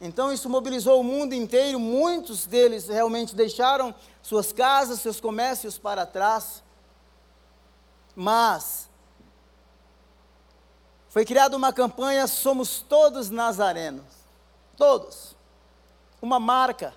[0.00, 6.04] Então isso mobilizou o mundo inteiro, muitos deles realmente deixaram suas casas, seus comércios para
[6.04, 6.62] trás.
[8.14, 8.88] Mas
[11.16, 14.04] foi criada uma campanha Somos Todos Nazarenos.
[14.76, 15.34] Todos.
[16.20, 16.94] Uma marca.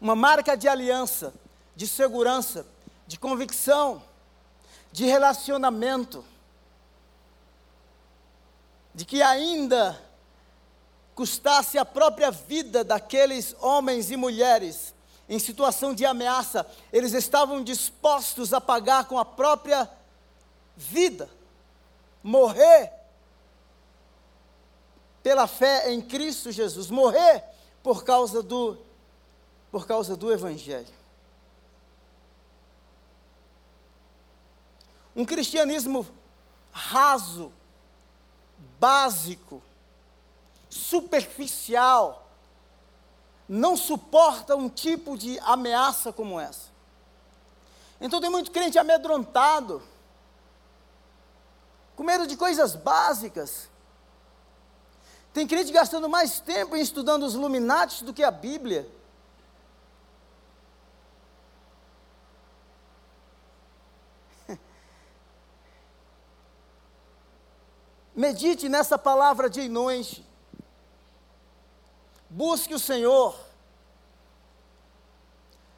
[0.00, 1.34] Uma marca de aliança,
[1.74, 2.66] de segurança,
[3.06, 4.02] de convicção,
[4.90, 6.24] de relacionamento.
[8.94, 10.00] De que ainda
[11.16, 14.94] custasse a própria vida daqueles homens e mulheres.
[15.26, 19.90] Em situação de ameaça, eles estavam dispostos a pagar com a própria
[20.76, 21.28] vida,
[22.22, 22.92] morrer
[25.22, 27.42] pela fé em Cristo Jesus, morrer
[27.82, 28.78] por causa do
[29.72, 30.94] por causa do evangelho.
[35.14, 36.06] Um cristianismo
[36.70, 37.52] raso,
[38.78, 39.62] básico,
[40.76, 42.28] superficial,
[43.48, 46.76] não suporta um tipo de ameaça como essa.
[48.00, 49.82] Então tem muito crente amedrontado,
[51.94, 53.68] com medo de coisas básicas.
[55.32, 58.90] Tem crente gastando mais tempo em estudando os Illuminati do que a Bíblia.
[68.14, 70.26] Medite nessa palavra de noite.
[72.36, 73.34] Busque o Senhor.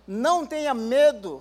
[0.05, 1.40] Não tenha medo.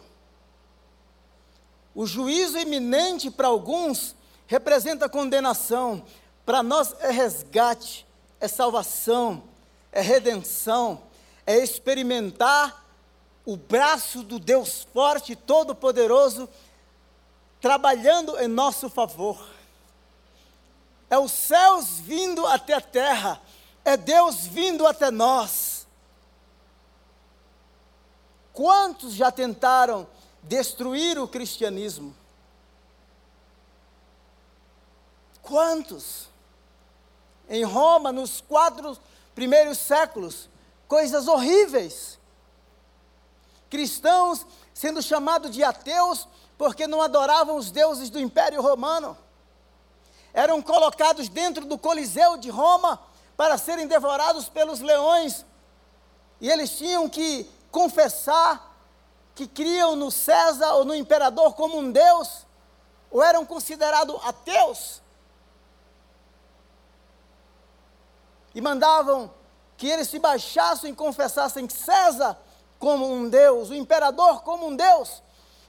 [1.96, 6.06] O juízo iminente para alguns representa condenação,
[6.46, 8.06] para nós é resgate,
[8.40, 9.42] é salvação,
[9.92, 11.02] é redenção,
[11.48, 12.86] é experimentar
[13.44, 16.48] o braço do Deus forte todo-poderoso
[17.60, 19.50] trabalhando em nosso favor.
[21.10, 23.42] É os céus vindo até a terra
[23.88, 25.88] é Deus vindo até nós.
[28.52, 30.06] Quantos já tentaram
[30.44, 32.14] destruir o cristianismo?
[35.42, 36.28] Quantos?
[37.48, 38.98] Em Roma, nos quatro
[39.34, 40.50] primeiros séculos,
[40.86, 42.20] coisas horríveis.
[43.70, 49.18] Cristãos sendo chamados de ateus porque não adoravam os deuses do Império Romano.
[50.34, 53.07] Eram colocados dentro do Coliseu de Roma
[53.38, 55.46] para serem devorados pelos leões.
[56.42, 58.76] E eles tinham que confessar
[59.36, 62.48] que criam no César ou no imperador como um Deus,
[63.12, 65.00] ou eram considerados ateus.
[68.56, 69.32] E mandavam
[69.78, 72.36] que eles se baixassem e confessassem César
[72.80, 75.22] como um Deus, o imperador como um Deus.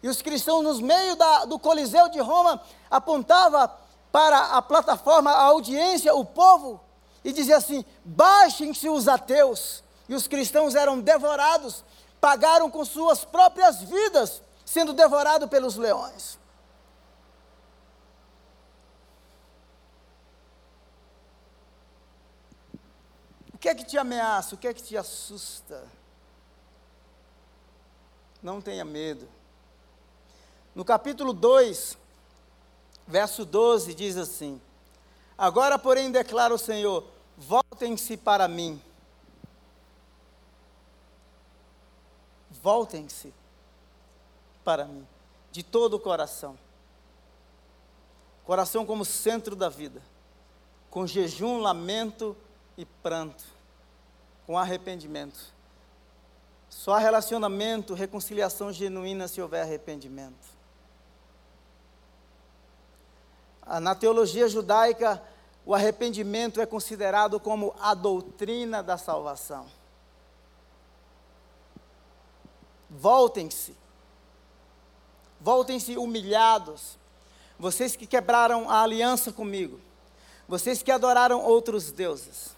[0.02, 3.70] E os cristãos, nos meios da, do Coliseu de Roma, apontava
[4.11, 6.81] para a plataforma, a audiência, o povo,
[7.24, 9.83] e dizia assim: baixem-se os ateus.
[10.09, 11.85] E os cristãos eram devorados,
[12.18, 16.38] pagaram com suas próprias vidas, sendo devorados pelos leões.
[23.52, 24.54] O que é que te ameaça?
[24.54, 25.85] O que é que te assusta?
[28.42, 29.28] Não tenha medo.
[30.74, 31.98] No capítulo 2,
[33.07, 34.61] verso 12, diz assim:
[35.38, 37.05] Agora, porém, declara o Senhor:
[37.37, 38.83] voltem-se para mim.
[42.61, 43.33] Voltem-se
[44.64, 45.07] para mim,
[45.53, 46.59] de todo o coração.
[48.44, 50.03] Coração como centro da vida,
[50.90, 52.37] com jejum, lamento
[52.77, 53.44] e pranto,
[54.46, 55.53] com arrependimento.
[56.68, 60.59] Só há relacionamento, reconciliação genuína se houver arrependimento.
[63.58, 65.22] Ah, na teologia judaica,
[65.64, 69.66] o arrependimento é considerado como a doutrina da salvação.
[72.88, 73.76] Voltem-se.
[75.38, 76.96] Voltem-se humilhados.
[77.59, 79.78] Vocês que quebraram a aliança comigo.
[80.48, 82.57] Vocês que adoraram outros deuses.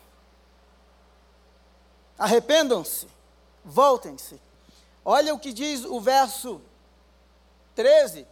[2.17, 3.09] Arrependam-se.
[3.65, 4.41] Voltem-se.
[5.05, 6.61] Olha o que diz o verso
[7.75, 8.27] 13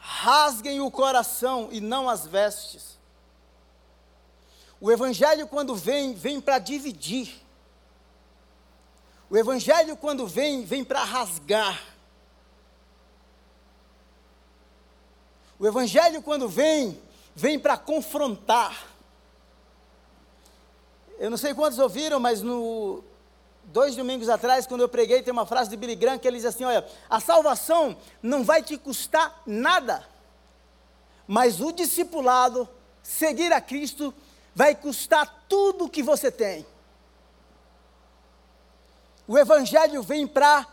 [0.00, 2.98] rasguem o coração e não as vestes.
[4.80, 7.46] O Evangelho, quando vem, vem para dividir.
[9.28, 11.80] O Evangelho, quando vem, vem para rasgar.
[15.58, 17.00] O Evangelho, quando vem,
[17.34, 18.88] vem para confrontar.
[21.18, 23.04] Eu não sei quantos ouviram, mas no,
[23.72, 26.46] dois domingos atrás, quando eu preguei, tem uma frase de Billy Graham que ele diz
[26.46, 30.06] assim: Olha, a salvação não vai te custar nada,
[31.26, 32.68] mas o discipulado,
[33.02, 34.12] seguir a Cristo,
[34.54, 36.66] vai custar tudo o que você tem.
[39.26, 40.66] O Evangelho vem para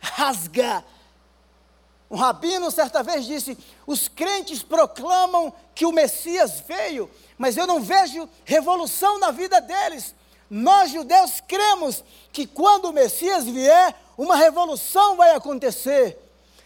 [0.00, 0.84] rasgar.
[2.10, 7.80] Um rabino certa vez disse: os crentes proclamam que o Messias veio, mas eu não
[7.80, 10.14] vejo revolução na vida deles.
[10.50, 16.18] Nós judeus cremos que quando o Messias vier, uma revolução vai acontecer.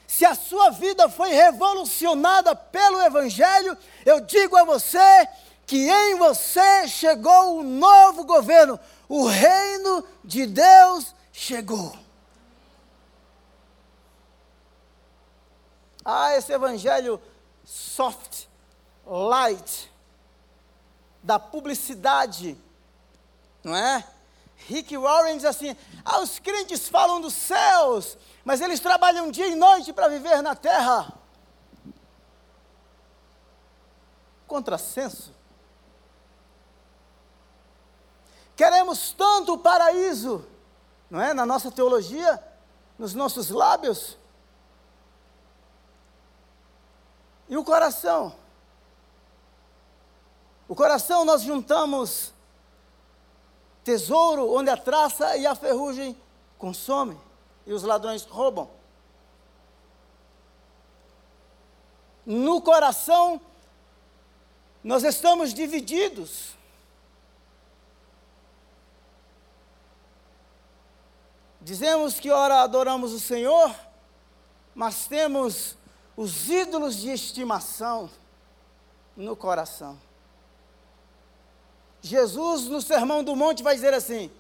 [0.07, 5.29] Se a sua vida foi revolucionada pelo Evangelho, eu digo a você
[5.67, 11.95] que em você chegou um novo governo, o reino de Deus chegou.
[16.05, 17.21] Ah, esse evangelho
[17.65, 18.45] soft,
[19.07, 19.91] light,
[21.23, 22.59] da publicidade,
[23.65, 24.07] não é?
[24.69, 29.55] Rick Warren diz assim: ah, os crentes falam dos céus, mas eles trabalham dia e
[29.55, 31.13] noite para viver na terra.
[34.47, 35.35] Contrassenso.
[38.55, 40.47] Queremos tanto o paraíso,
[41.11, 41.35] não é?
[41.35, 42.43] Na nossa teologia,
[42.99, 44.17] nos nossos lábios.
[47.49, 48.37] E o coração?
[50.69, 52.34] O coração nós juntamos
[53.85, 56.17] tesouro onde a traça e a ferrugem
[56.59, 57.21] consomem
[57.67, 58.69] e os ladrões roubam.
[62.25, 63.41] No coração
[64.83, 66.55] nós estamos divididos.
[71.61, 73.75] Dizemos que ora adoramos o Senhor,
[74.75, 75.77] mas temos
[76.15, 78.11] os ídolos de estimação
[79.17, 79.99] no coração.
[82.05, 84.31] Jesus, no Sermão do Monte, vai dizer assim: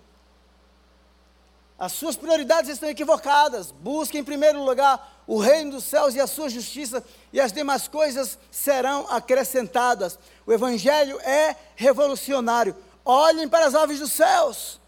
[1.78, 3.70] as suas prioridades estão equivocadas.
[3.70, 7.88] Busque em primeiro lugar o reino dos céus e a sua justiça, e as demais
[7.88, 10.18] coisas serão acrescentadas.
[10.46, 12.76] O Evangelho é revolucionário.
[13.02, 14.78] Olhem para as aves dos céus.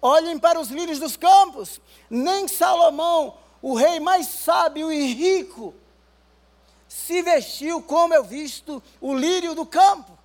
[0.00, 1.80] Olhem para os lírios dos campos.
[2.08, 5.74] Nem Salomão, o rei mais sábio e rico,
[6.88, 10.19] se vestiu como eu visto o lírio do campo.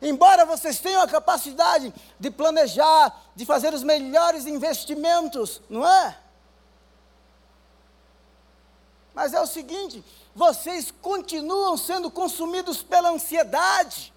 [0.00, 6.18] Embora vocês tenham a capacidade de planejar, de fazer os melhores investimentos, não é?
[9.14, 10.04] Mas é o seguinte:
[10.34, 14.12] vocês continuam sendo consumidos pela ansiedade.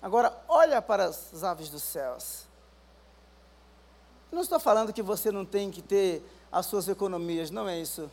[0.00, 2.44] Agora, olha para as aves dos céus.
[4.32, 8.10] não estou falando que você não tem que ter as suas economias, não é isso.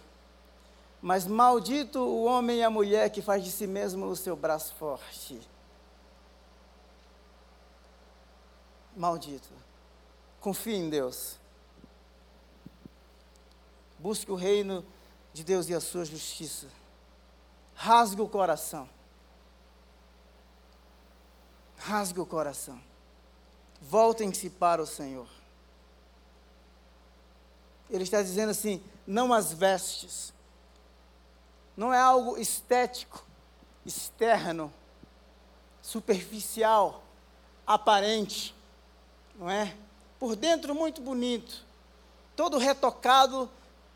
[1.01, 4.73] Mas maldito o homem e a mulher que faz de si mesmo o seu braço
[4.75, 5.39] forte.
[8.95, 9.49] Maldito.
[10.39, 11.39] Confie em Deus.
[13.97, 14.85] Busque o reino
[15.33, 16.67] de Deus e a sua justiça.
[17.73, 18.87] Rasgue o coração
[21.81, 22.79] rasgue o coração.
[23.81, 25.27] Voltem-se para o Senhor.
[27.89, 30.33] Ele está dizendo assim: não as vestes.
[31.75, 33.25] Não é algo estético,
[33.85, 34.71] externo,
[35.81, 37.03] superficial,
[37.65, 38.55] aparente,
[39.35, 39.75] não é?
[40.19, 41.65] Por dentro muito bonito,
[42.35, 43.49] todo retocado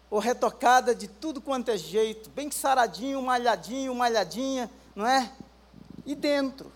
[0.10, 5.32] ou retocada de tudo quanto é jeito, bem saradinho, malhadinho, malhadinha, não é?
[6.06, 6.72] E dentro,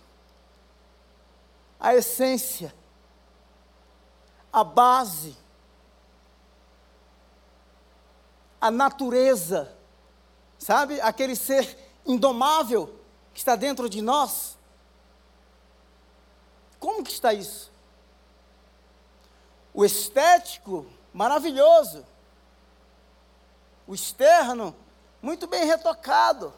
[1.79, 2.73] a essência,
[4.51, 5.37] a base,
[8.59, 9.78] a natureza
[10.59, 11.01] Sabe?
[11.01, 12.93] Aquele ser indomável
[13.33, 14.57] que está dentro de nós.
[16.79, 17.71] Como que está isso?
[19.73, 22.05] O estético, maravilhoso.
[23.87, 24.75] O externo,
[25.21, 26.53] muito bem retocado.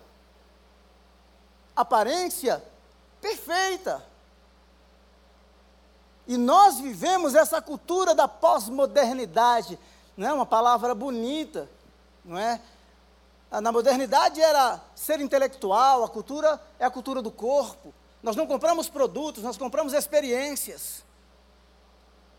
[1.76, 2.64] Aparência,
[3.22, 4.04] perfeita.
[6.28, 9.78] E nós vivemos essa cultura da pós-modernidade,
[10.16, 11.70] não é uma palavra bonita,
[12.24, 12.62] não é?
[13.60, 17.94] Na modernidade era ser intelectual, a cultura é a cultura do corpo.
[18.24, 21.04] Nós não compramos produtos, nós compramos experiências.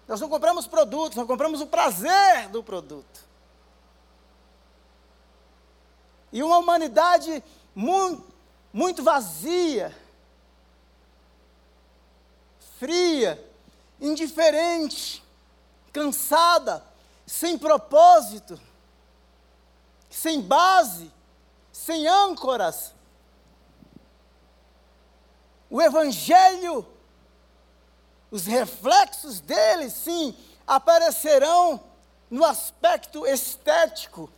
[0.09, 3.21] Nós não compramos produtos, nós compramos o prazer do produto.
[6.33, 7.45] E uma humanidade
[7.75, 8.25] muito,
[8.73, 9.95] muito vazia,
[12.79, 13.43] fria,
[14.01, 15.23] indiferente,
[15.93, 16.83] cansada,
[17.27, 18.59] sem propósito,
[20.13, 21.11] sem base,
[21.73, 22.95] sem âncoras.
[25.71, 26.87] O Evangelho,
[28.31, 30.37] os reflexos dele, sim,
[30.67, 31.81] aparecerão
[32.31, 34.31] no aspecto estético,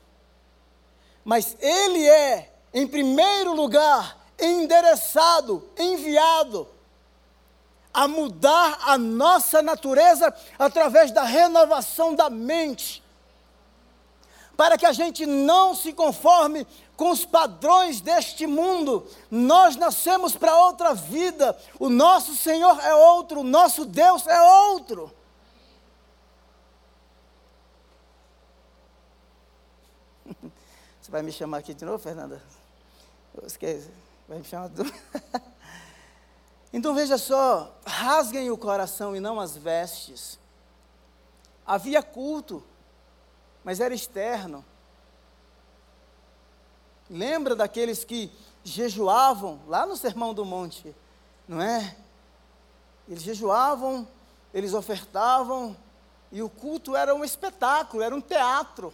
[1.25, 6.69] mas ele é, em primeiro lugar, endereçado, enviado
[7.93, 13.04] a mudar a nossa natureza através da renovação da mente,
[14.57, 19.07] para que a gente não se conforme com os padrões deste mundo.
[19.31, 21.57] Nós nascemos para outra vida.
[21.79, 25.13] O nosso Senhor é outro, o nosso Deus é outro.
[31.01, 32.41] Você vai me chamar aqui de novo, Fernanda?
[33.43, 33.91] Esquece.
[34.29, 34.93] Vai me chamar de novo.
[36.77, 40.41] Então veja só, rasguem o coração e não as vestes.
[41.65, 42.65] Havia culto,
[43.65, 44.65] mas era externo.
[47.09, 48.31] Lembra daqueles que
[48.63, 50.95] jejuavam lá no Sermão do Monte,
[51.49, 51.97] não é?
[53.09, 54.07] Eles jejuavam,
[54.53, 55.77] eles ofertavam,
[56.31, 58.93] e o culto era um espetáculo, era um teatro.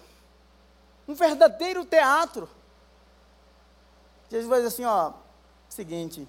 [1.06, 2.48] Um verdadeiro teatro.
[4.28, 5.12] Jesus vai dizer assim, ó,
[5.68, 6.28] seguinte,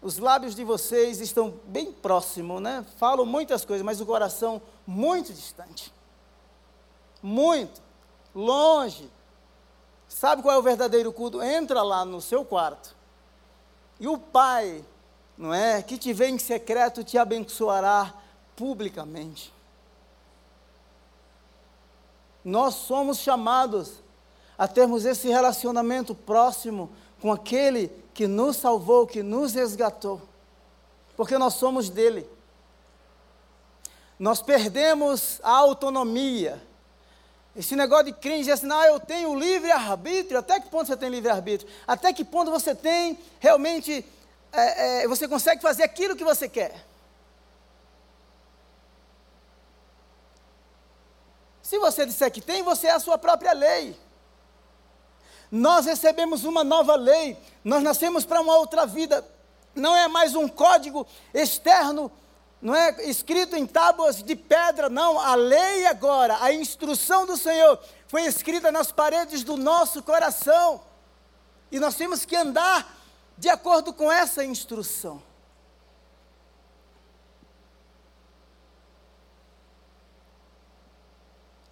[0.00, 2.84] os lábios de vocês estão bem próximos, né?
[2.98, 5.92] Falam muitas coisas, mas o coração muito distante.
[7.22, 7.80] Muito,
[8.34, 9.08] longe.
[10.08, 11.42] Sabe qual é o verdadeiro culto?
[11.42, 12.94] Entra lá no seu quarto.
[13.98, 14.84] E o Pai,
[15.38, 18.12] não é, que te vê em secreto te abençoará
[18.56, 19.52] publicamente.
[22.44, 24.02] Nós somos chamados
[24.58, 30.20] a termos esse relacionamento próximo com aquele que nos salvou, que nos resgatou,
[31.16, 32.28] porque nós somos dele.
[34.18, 36.62] Nós perdemos a autonomia.
[37.54, 40.38] Esse negócio de crente diz assim, não, eu tenho livre-arbítrio.
[40.38, 41.70] Até que ponto você tem livre-arbítrio?
[41.86, 44.04] Até que ponto você tem realmente,
[44.52, 46.74] é, é, você consegue fazer aquilo que você quer?
[51.62, 53.96] Se você disser que tem, você é a sua própria lei.
[55.50, 59.22] Nós recebemos uma nova lei, nós nascemos para uma outra vida.
[59.74, 62.10] Não é mais um código externo,
[62.62, 65.18] não é escrito em tábuas de pedra, não.
[65.18, 70.80] A lei agora, a instrução do Senhor foi escrita nas paredes do nosso coração.
[71.70, 72.96] E nós temos que andar
[73.36, 75.22] de acordo com essa instrução.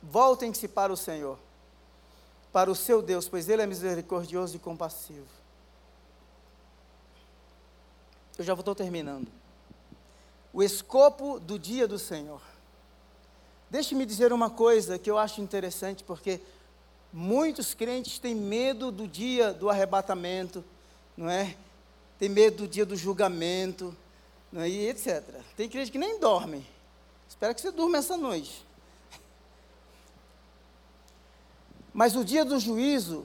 [0.03, 1.39] Voltem-se para o Senhor
[2.53, 5.27] para o seu Deus, pois Ele é misericordioso e compassivo.
[8.37, 9.40] Eu já estou terminando.
[10.53, 12.41] O escopo do dia do Senhor.
[13.71, 16.41] Deixe-me dizer uma coisa que eu acho interessante, porque
[17.13, 20.65] muitos crentes têm medo do dia do arrebatamento,
[21.17, 21.57] não é?
[22.19, 23.97] Tem medo do dia do julgamento,
[24.51, 24.69] não é?
[24.69, 25.23] e etc.
[25.57, 26.67] Tem crente que nem dorme.
[27.29, 28.67] Espero que você durma essa noite.
[31.95, 33.25] Mas o dia do juízo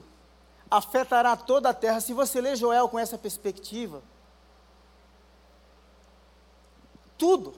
[0.70, 2.00] afetará toda a terra.
[2.00, 4.02] Se você ler Joel com essa perspectiva,
[7.16, 7.54] tudo,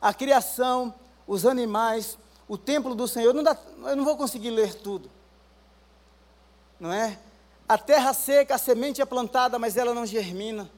[0.00, 0.94] a criação,
[1.26, 2.18] os animais,
[2.48, 5.10] o templo do Senhor, não dá, eu não vou conseguir ler tudo,
[6.78, 7.18] não é?
[7.68, 10.70] A terra seca, a semente é plantada, mas ela não germina.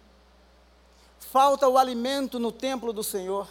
[1.18, 3.48] Falta o alimento no templo do Senhor.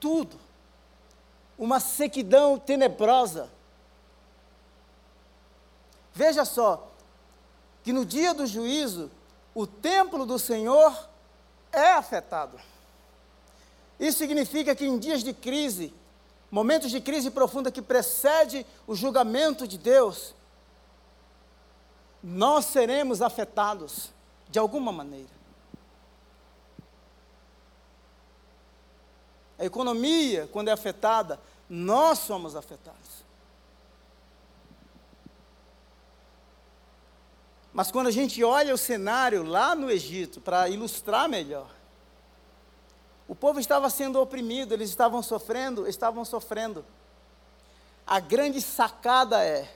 [0.00, 0.46] Tudo
[1.58, 3.50] uma sequidão tenebrosa.
[6.12, 6.90] Veja só,
[7.82, 9.10] que no dia do juízo,
[9.56, 11.08] o templo do Senhor
[11.72, 12.60] é afetado.
[13.98, 15.94] Isso significa que em dias de crise,
[16.50, 20.34] momentos de crise profunda que precede o julgamento de Deus,
[22.22, 24.10] nós seremos afetados
[24.50, 25.34] de alguma maneira.
[29.58, 33.24] A economia, quando é afetada, nós somos afetados.
[37.76, 41.68] Mas quando a gente olha o cenário lá no Egito, para ilustrar melhor,
[43.28, 46.86] o povo estava sendo oprimido, eles estavam sofrendo, estavam sofrendo.
[48.06, 49.70] A grande sacada é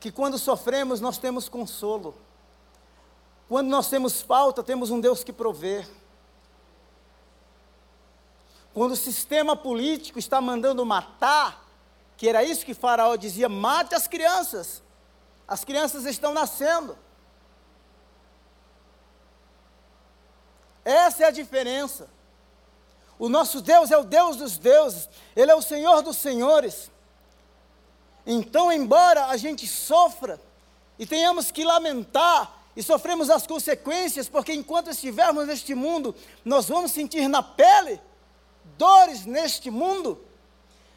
[0.00, 2.16] que quando sofremos, nós temos consolo.
[3.48, 5.86] Quando nós temos falta, temos um Deus que provê.
[8.74, 11.64] Quando o sistema político está mandando matar,
[12.16, 14.82] que era isso que Faraó dizia: mate as crianças.
[15.48, 16.96] As crianças estão nascendo.
[20.84, 22.08] Essa é a diferença.
[23.18, 26.90] O nosso Deus é o Deus dos deuses, Ele é o Senhor dos senhores.
[28.26, 30.38] Então, embora a gente sofra
[30.98, 36.92] e tenhamos que lamentar e sofremos as consequências, porque enquanto estivermos neste mundo, nós vamos
[36.92, 38.00] sentir na pele
[38.76, 40.22] dores neste mundo,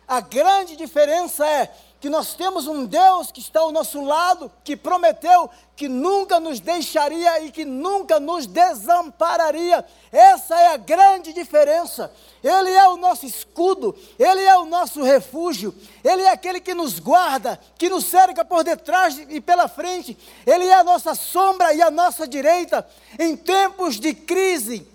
[0.08, 4.76] a grande diferença é que nós temos um Deus que está ao nosso lado, que
[4.76, 9.86] prometeu que nunca nos deixaria e que nunca nos desampararia.
[10.12, 12.12] Essa é a grande diferença.
[12.44, 16.98] Ele é o nosso escudo, ele é o nosso refúgio, ele é aquele que nos
[16.98, 20.18] guarda, que nos cerca por detrás e pela frente.
[20.44, 22.84] Ele é a nossa sombra e a nossa direita
[23.20, 24.88] em tempos de crise.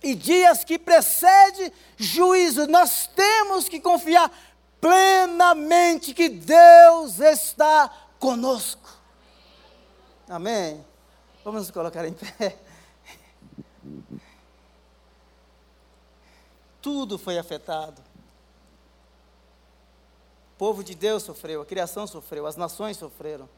[0.00, 4.30] E dias que precede juízo, nós temos que confiar
[4.86, 7.88] plenamente que Deus está
[8.20, 8.88] conosco.
[10.28, 10.84] Amém?
[11.44, 12.56] Vamos nos colocar em pé.
[16.80, 18.00] Tudo foi afetado.
[20.54, 23.48] O povo de Deus sofreu, a criação sofreu, as nações sofreram.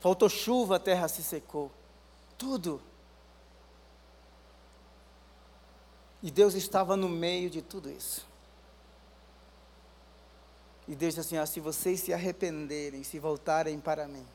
[0.00, 1.70] Faltou chuva, a terra se secou.
[2.38, 2.80] Tudo.
[6.22, 8.26] E Deus estava no meio de tudo isso.
[10.88, 14.26] E Deus disse assim: ah, se vocês se arrependerem, se voltarem para mim.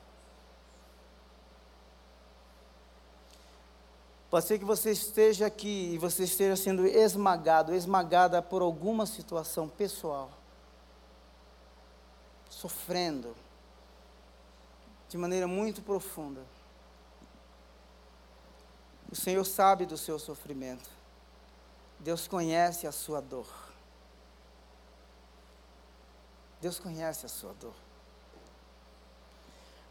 [4.30, 9.68] Pode ser que você esteja aqui e você esteja sendo esmagado, esmagada por alguma situação
[9.68, 10.30] pessoal,
[12.50, 13.36] sofrendo
[15.08, 16.40] de maneira muito profunda.
[19.08, 20.90] O Senhor sabe do seu sofrimento.
[22.04, 23.46] Deus conhece a sua dor.
[26.60, 27.72] Deus conhece a sua dor.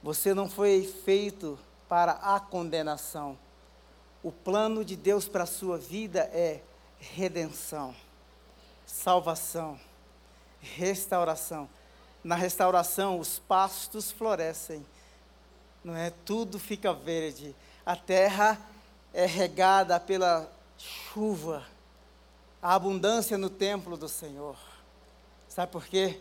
[0.04, 1.58] Você não foi feito
[1.90, 3.36] para a condenação.
[4.22, 6.62] O plano de Deus para a sua vida é
[7.00, 7.96] redenção,
[8.86, 9.80] salvação,
[10.62, 11.68] restauração.
[12.24, 14.86] Na restauração, os pastos florescem,
[15.84, 16.12] não é?
[16.24, 17.56] Tudo fica verde.
[17.84, 18.62] A terra
[19.12, 20.48] é regada pela
[20.78, 21.73] chuva
[22.64, 24.56] a abundância no templo do Senhor.
[25.50, 26.18] Sabe por quê?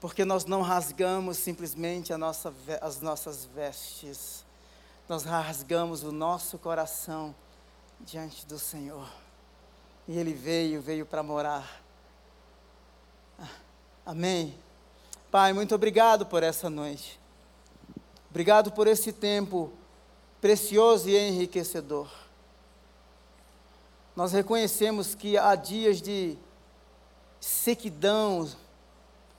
[0.00, 4.44] Porque nós não rasgamos simplesmente nossa, as nossas vestes,
[5.08, 7.34] nós rasgamos o nosso coração
[7.98, 9.10] diante do Senhor.
[10.06, 11.82] E Ele veio, veio para morar.
[13.36, 13.48] Ah,
[14.06, 14.56] amém.
[15.32, 17.18] Pai, muito obrigado por essa noite.
[18.30, 19.72] Obrigado por esse tempo
[20.40, 22.23] precioso e enriquecedor
[24.16, 26.38] nós reconhecemos que há dias de
[27.40, 28.48] sequidão,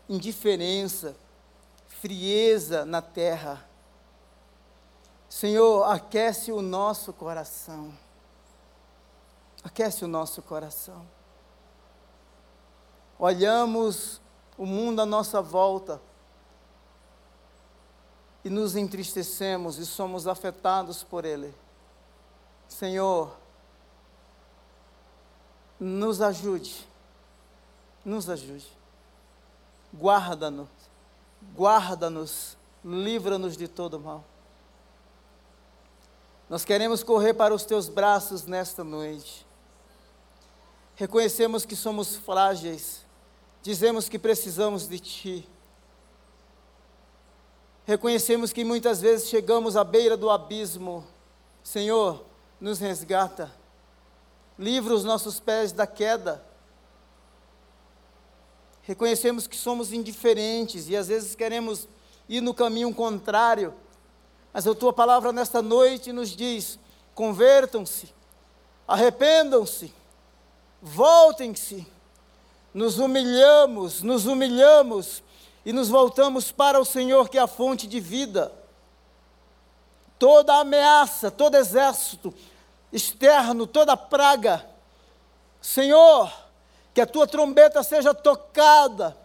[0.09, 1.15] indiferença,
[1.87, 3.67] frieza na terra.
[5.29, 7.93] Senhor, aquece o nosso coração.
[9.63, 11.07] Aquece o nosso coração.
[13.17, 14.21] Olhamos
[14.57, 16.01] o mundo à nossa volta
[18.43, 21.55] e nos entristecemos e somos afetados por ele.
[22.67, 23.35] Senhor,
[25.79, 26.87] nos ajude,
[28.03, 28.65] nos ajude.
[29.93, 30.69] Guarda-nos,
[31.55, 34.23] guarda-nos, livra-nos de todo mal.
[36.49, 39.45] Nós queremos correr para os teus braços nesta noite.
[40.95, 43.05] Reconhecemos que somos frágeis,
[43.61, 45.49] dizemos que precisamos de Ti.
[47.85, 51.05] Reconhecemos que muitas vezes chegamos à beira do abismo.
[51.63, 52.23] Senhor,
[52.59, 53.51] nos resgata
[54.57, 56.43] livra os nossos pés da queda.
[58.83, 61.87] Reconhecemos que somos indiferentes e às vezes queremos
[62.29, 63.73] ir no caminho contrário,
[64.53, 66.79] mas a tua palavra nesta noite nos diz:
[67.13, 68.13] convertam-se,
[68.87, 69.93] arrependam-se,
[70.81, 71.85] voltem-se.
[72.73, 75.23] Nos humilhamos, nos humilhamos
[75.65, 78.51] e nos voltamos para o Senhor, que é a fonte de vida.
[80.19, 82.33] Toda ameaça, todo exército
[82.91, 84.65] externo, toda praga,
[85.61, 86.31] Senhor,
[86.93, 89.17] que a tua trombeta seja tocada,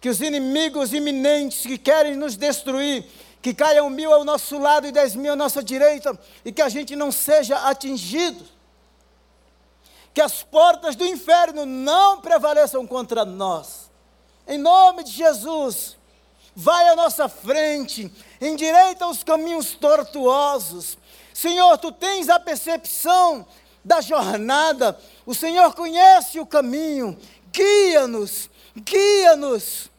[0.00, 3.04] que os inimigos iminentes que querem nos destruir,
[3.42, 6.68] que caiam mil ao nosso lado e dez mil à nossa direita, e que a
[6.68, 8.44] gente não seja atingido,
[10.12, 13.90] que as portas do inferno não prevaleçam contra nós,
[14.46, 15.96] em nome de Jesus,
[16.54, 18.10] vai à nossa frente,
[18.40, 20.96] endireita os caminhos tortuosos,
[21.36, 23.46] Senhor, tu tens a percepção
[23.84, 27.14] da jornada, o Senhor conhece o caminho,
[27.52, 29.90] guia-nos, guia-nos,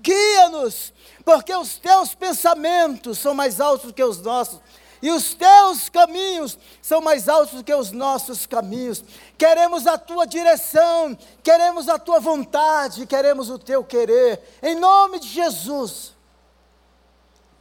[0.00, 0.94] guia-nos,
[1.26, 4.60] porque os teus pensamentos são mais altos que os nossos,
[5.02, 9.04] e os teus caminhos são mais altos que os nossos caminhos.
[9.36, 15.28] Queremos a tua direção, queremos a tua vontade, queremos o teu querer, em nome de
[15.28, 16.14] Jesus.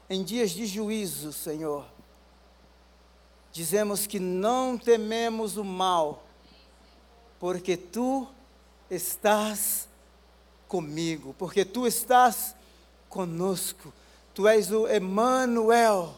[0.09, 1.98] Em dias de juízo, Senhor,
[3.51, 6.23] dizemos que não tememos o mal,
[7.39, 8.27] porque tu
[8.89, 9.87] estás
[10.67, 12.55] comigo, porque tu estás
[13.09, 13.91] conosco.
[14.33, 16.13] Tu és o Emanuel,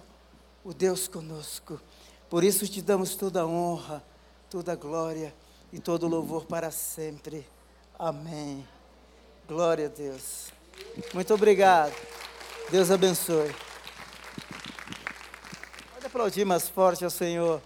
[0.64, 1.80] o Deus conosco.
[2.30, 4.04] Por isso te damos toda a honra,
[4.50, 5.34] toda a glória
[5.72, 7.48] e todo o louvor para sempre.
[7.98, 8.68] Amém.
[9.48, 10.52] Glória a Deus.
[11.14, 11.94] Muito obrigado.
[12.70, 13.71] Deus abençoe.
[16.14, 17.62] Aplaudir mais forte ao Senhor.